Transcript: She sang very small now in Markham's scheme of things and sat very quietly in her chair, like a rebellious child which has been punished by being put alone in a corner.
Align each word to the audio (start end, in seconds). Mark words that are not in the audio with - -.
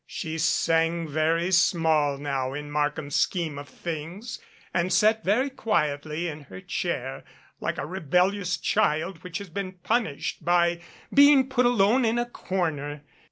She 0.07 0.39
sang 0.39 1.07
very 1.07 1.51
small 1.51 2.17
now 2.17 2.55
in 2.55 2.71
Markham's 2.71 3.15
scheme 3.15 3.59
of 3.59 3.69
things 3.69 4.39
and 4.73 4.91
sat 4.91 5.23
very 5.23 5.51
quietly 5.51 6.27
in 6.27 6.45
her 6.45 6.59
chair, 6.59 7.23
like 7.59 7.77
a 7.77 7.85
rebellious 7.85 8.57
child 8.57 9.21
which 9.23 9.37
has 9.37 9.49
been 9.49 9.73
punished 9.73 10.43
by 10.43 10.81
being 11.13 11.47
put 11.47 11.67
alone 11.67 12.03
in 12.03 12.17
a 12.17 12.25
corner. 12.25 13.03